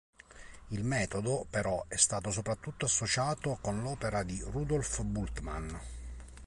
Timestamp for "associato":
2.85-3.59